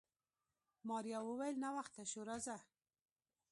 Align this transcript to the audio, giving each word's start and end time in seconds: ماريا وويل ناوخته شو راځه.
ماريا 0.87 1.19
وويل 1.27 1.55
ناوخته 1.63 2.03
شو 2.11 2.21
راځه. 2.29 2.57